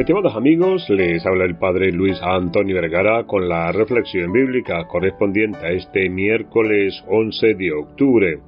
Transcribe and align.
Estimados 0.00 0.34
amigos, 0.34 0.88
les 0.88 1.24
habla 1.26 1.44
el 1.44 1.58
Padre 1.58 1.92
Luis 1.92 2.18
Antonio 2.22 2.76
Vergara 2.76 3.24
con 3.24 3.50
la 3.50 3.70
reflexión 3.70 4.32
bíblica 4.32 4.86
correspondiente 4.86 5.58
a 5.58 5.72
este 5.72 6.08
miércoles 6.08 7.04
11 7.06 7.54
de 7.54 7.70
octubre. 7.70 8.38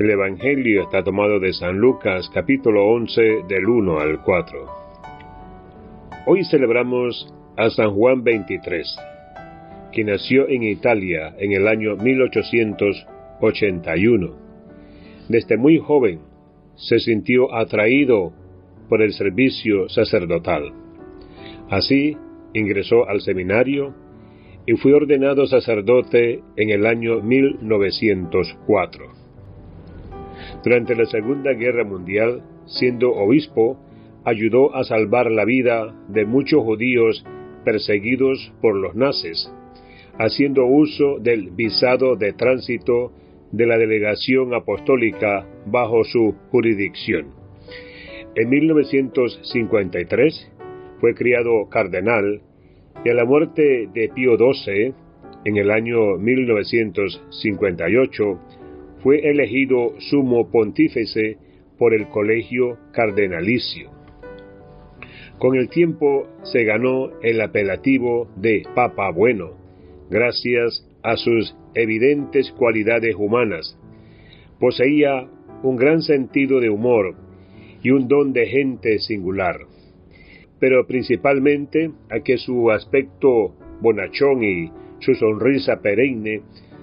El 0.00 0.10
Evangelio 0.10 0.82
está 0.82 1.04
tomado 1.04 1.38
de 1.38 1.52
San 1.52 1.78
Lucas 1.78 2.28
capítulo 2.34 2.88
11 2.88 3.22
del 3.46 3.68
1 3.68 4.00
al 4.00 4.20
4. 4.20 4.66
Hoy 6.26 6.44
celebramos 6.44 7.32
a 7.56 7.70
San 7.70 7.94
Juan 7.94 8.24
23, 8.24 8.98
quien 9.92 10.08
nació 10.08 10.48
en 10.48 10.64
Italia 10.64 11.36
en 11.38 11.52
el 11.52 11.68
año 11.68 11.94
1881. 11.94 14.34
Desde 15.28 15.56
muy 15.56 15.78
joven 15.78 16.18
se 16.74 16.98
sintió 16.98 17.54
atraído 17.54 18.32
por 18.88 19.02
el 19.02 19.12
servicio 19.12 19.88
sacerdotal. 19.88 20.79
Así 21.70 22.16
ingresó 22.52 23.08
al 23.08 23.20
seminario 23.20 23.94
y 24.66 24.72
fue 24.74 24.92
ordenado 24.92 25.46
sacerdote 25.46 26.42
en 26.56 26.70
el 26.70 26.84
año 26.84 27.22
1904. 27.22 29.06
Durante 30.64 30.96
la 30.96 31.06
Segunda 31.06 31.52
Guerra 31.52 31.84
Mundial, 31.84 32.42
siendo 32.66 33.12
obispo, 33.12 33.78
ayudó 34.24 34.74
a 34.74 34.82
salvar 34.84 35.30
la 35.30 35.44
vida 35.44 35.94
de 36.08 36.24
muchos 36.26 36.64
judíos 36.64 37.24
perseguidos 37.64 38.52
por 38.60 38.74
los 38.74 38.96
nazis, 38.96 39.48
haciendo 40.18 40.66
uso 40.66 41.20
del 41.20 41.50
visado 41.50 42.16
de 42.16 42.32
tránsito 42.32 43.12
de 43.52 43.66
la 43.66 43.78
delegación 43.78 44.54
apostólica 44.54 45.46
bajo 45.66 46.02
su 46.04 46.34
jurisdicción. 46.50 47.28
En 48.34 48.48
1953 48.48 50.50
fue 51.00 51.14
criado 51.14 51.68
cardenal 51.68 52.42
y 53.04 53.08
a 53.08 53.14
la 53.14 53.24
muerte 53.24 53.88
de 53.94 54.10
Pío 54.14 54.36
XII, 54.36 54.92
en 55.44 55.56
el 55.56 55.70
año 55.70 56.18
1958, 56.18 58.40
fue 59.02 59.30
elegido 59.30 59.94
sumo 59.98 60.50
pontífice 60.50 61.38
por 61.78 61.94
el 61.94 62.08
colegio 62.08 62.76
cardenalicio. 62.92 63.88
Con 65.38 65.56
el 65.56 65.70
tiempo 65.70 66.28
se 66.42 66.64
ganó 66.64 67.08
el 67.22 67.40
apelativo 67.40 68.28
de 68.36 68.64
Papa 68.74 69.10
Bueno, 69.10 69.52
gracias 70.10 70.86
a 71.02 71.16
sus 71.16 71.56
evidentes 71.74 72.52
cualidades 72.52 73.14
humanas. 73.16 73.78
Poseía 74.58 75.26
un 75.62 75.76
gran 75.76 76.02
sentido 76.02 76.60
de 76.60 76.68
humor 76.68 77.14
y 77.82 77.88
un 77.90 78.06
don 78.08 78.34
de 78.34 78.46
gente 78.46 78.98
singular, 78.98 79.60
pero 80.60 80.86
principalmente 80.86 81.90
a 82.10 82.20
que 82.20 82.38
su 82.38 82.70
aspecto 82.70 83.54
bonachón 83.80 84.44
y 84.44 84.70
su 85.00 85.14
sonrisa 85.14 85.80
perenne 85.80 86.42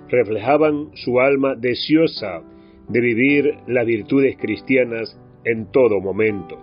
reflejaban 0.10 0.90
su 0.96 1.20
alma 1.20 1.56
deseosa 1.56 2.42
de 2.90 3.02
vivir 3.02 3.56
las 3.68 3.86
virtudes 3.86 4.36
cristianas 4.38 5.20
en 5.44 5.72
todo 5.72 6.02
momento. 6.02 6.58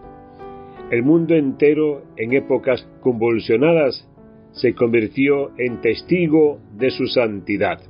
El 0.90 1.02
mundo 1.02 1.34
entero, 1.34 2.02
en 2.16 2.34
épocas 2.34 2.86
convulsionadas, 3.00 4.08
se 4.52 4.74
convirtió 4.74 5.50
en 5.58 5.80
testigo 5.80 6.60
de 6.76 6.90
su 6.90 7.06
santidad. 7.06 7.80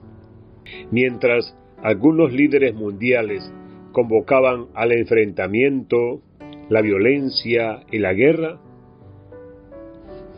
Mientras 0.90 1.56
algunos 1.82 2.32
líderes 2.32 2.74
mundiales 2.74 3.52
convocaban 3.92 4.66
al 4.74 4.92
enfrentamiento, 4.92 6.22
la 6.68 6.80
violencia 6.80 7.80
y 7.90 7.98
la 7.98 8.14
guerra, 8.14 8.58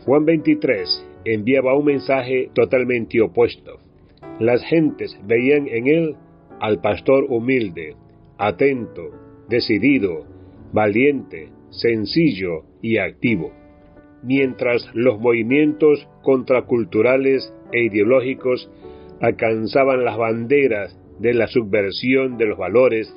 Juan 0.07 0.23
23 0.23 1.05
enviaba 1.25 1.75
un 1.75 1.83
mensaje 1.83 2.49
totalmente 2.53 3.19
opuesto. 3.19 3.81
Las 4.39 4.63
gentes 4.63 5.19
veían 5.27 5.67
en 5.67 5.87
él 5.87 6.15
al 6.61 6.79
pastor 6.79 7.25
humilde, 7.27 7.93
atento, 8.37 9.09
decidido, 9.49 10.25
valiente, 10.71 11.49
sencillo 11.71 12.63
y 12.81 12.99
activo. 12.99 13.51
Mientras 14.23 14.89
los 14.93 15.19
movimientos 15.19 16.07
contraculturales 16.23 17.53
e 17.73 17.83
ideológicos 17.83 18.71
alcanzaban 19.19 20.05
las 20.05 20.15
banderas 20.15 20.97
de 21.19 21.33
la 21.33 21.47
subversión 21.47 22.37
de 22.37 22.45
los 22.45 22.57
valores 22.57 23.13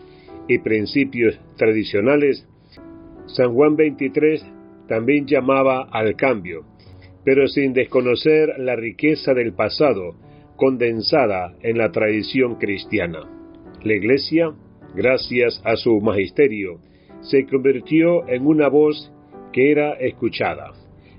y 0.48 0.58
principios 0.58 1.38
tradicionales, 1.56 2.48
San 3.26 3.54
Juan 3.54 3.76
23 3.76 4.44
también 4.88 5.24
llamaba 5.28 5.82
al 5.92 6.16
cambio, 6.16 6.64
pero 7.24 7.48
sin 7.48 7.72
desconocer 7.72 8.54
la 8.58 8.76
riqueza 8.76 9.34
del 9.34 9.52
pasado 9.52 10.14
condensada 10.56 11.54
en 11.62 11.78
la 11.78 11.90
tradición 11.90 12.56
cristiana. 12.56 13.20
La 13.82 13.94
Iglesia, 13.94 14.52
gracias 14.94 15.60
a 15.64 15.76
su 15.76 16.00
magisterio, 16.00 16.80
se 17.20 17.46
convirtió 17.46 18.28
en 18.28 18.46
una 18.46 18.68
voz 18.68 19.12
que 19.52 19.70
era 19.70 19.94
escuchada, 19.94 20.72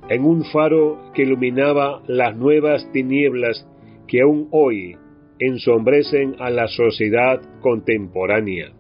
en 0.10 0.24
un 0.24 0.44
faro 0.46 1.12
que 1.14 1.24
iluminaba 1.24 2.02
las 2.08 2.36
nuevas 2.36 2.92
tinieblas 2.92 3.68
que 4.08 4.22
aún 4.22 4.48
hoy 4.52 4.96
ensombrecen 5.40 6.36
a 6.40 6.50
la 6.50 6.68
sociedad 6.68 7.42
contemporánea 7.62 8.74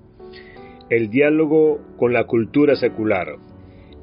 el 0.92 1.10
diálogo 1.10 1.80
con 1.98 2.12
la 2.12 2.26
cultura 2.26 2.76
secular, 2.76 3.38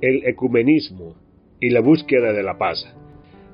el 0.00 0.24
ecumenismo 0.24 1.16
y 1.60 1.68
la 1.68 1.80
búsqueda 1.80 2.32
de 2.32 2.42
la 2.42 2.56
paz. 2.56 2.82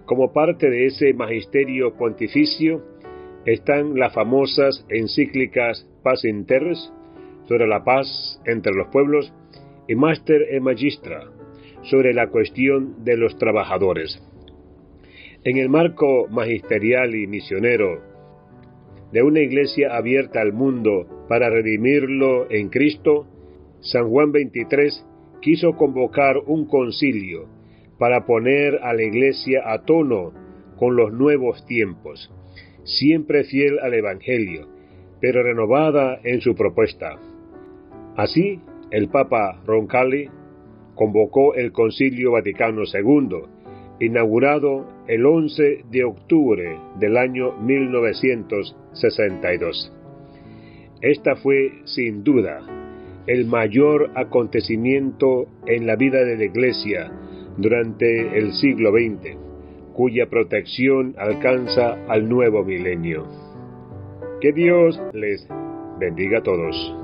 Como 0.07 0.35
parte 0.35 0.69
de 0.69 0.87
ese 0.87 1.15
magisterio 1.15 1.97
pontificio 1.97 2.83
están 3.47 3.99
las 3.99 4.13
famosas 4.13 4.85
encíclicas 4.91 5.89
Paz 6.03 6.25
in 6.27 6.47
sobre 7.49 7.67
la 7.67 7.85
paz 7.85 8.41
entre 8.45 8.75
los 8.75 8.89
pueblos 8.89 9.33
y 9.89 9.95
Master 9.95 10.43
e 10.51 10.61
Magistra 10.61 11.31
sobre 11.85 12.13
la 12.13 12.29
cuestión 12.29 13.03
de 13.05 13.17
los 13.17 13.39
trabajadores. 13.39 14.23
En 15.43 15.57
el 15.57 15.71
marco 15.71 16.27
magisterial 16.29 17.15
y 17.15 17.27
misionero 17.27 18.03
de 19.11 19.23
una 19.23 19.41
iglesia 19.41 19.97
abierta 19.97 20.43
al 20.43 20.53
mundo 20.53 21.25
para 21.31 21.49
redimirlo 21.49 22.51
en 22.51 22.69
Cristo, 22.69 23.27
San 23.81 24.11
Juan 24.11 24.33
23 24.33 25.07
quiso 25.41 25.77
convocar 25.77 26.37
un 26.47 26.67
concilio 26.67 27.54
para 27.99 28.27
poner 28.27 28.79
a 28.83 28.93
la 28.95 29.03
iglesia 29.03 29.63
a 29.65 29.83
tono 29.83 30.33
con 30.77 30.97
los 30.97 31.13
nuevos 31.13 31.67
tiempos, 31.67 32.33
siempre 32.85 33.45
fiel 33.45 33.79
al 33.81 33.95
Evangelio, 33.95 34.69
pero 35.21 35.43
renovada 35.43 36.21
en 36.25 36.41
su 36.41 36.55
propuesta. 36.55 37.19
Así, 38.17 38.61
el 38.91 39.09
Papa 39.09 39.61
Roncalli 39.65 40.29
convocó 40.95 41.55
el 41.55 41.73
Concilio 41.73 42.33
Vaticano 42.33 42.83
II, 42.83 43.39
inaugurado 44.01 44.87
el 45.09 45.25
11 45.27 45.85
de 45.91 46.05
octubre 46.05 46.79
del 46.99 47.17
año 47.17 47.53
1962. 47.61 49.93
Esta 51.01 51.37
fue, 51.37 51.73
sin 51.85 52.25
duda, 52.25 52.61
el 53.27 53.47
mayor 53.47 54.11
acontecimiento 54.15 55.47
en 55.67 55.87
la 55.87 55.97
vida 55.97 56.23
de 56.25 56.37
la 56.37 56.45
Iglesia 56.45 57.11
durante 57.57 58.39
el 58.39 58.53
siglo 58.53 58.91
XX, 58.91 59.37
cuya 59.93 60.27
protección 60.27 61.15
alcanza 61.19 62.05
al 62.09 62.29
nuevo 62.29 62.65
milenio. 62.65 63.27
Que 64.41 64.53
Dios 64.53 65.01
les 65.13 65.47
bendiga 65.99 66.39
a 66.39 66.43
todos. 66.43 67.04